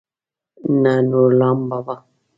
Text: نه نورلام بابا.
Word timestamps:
نه 0.81 0.93
نورلام 1.09 1.59
بابا. 1.69 1.95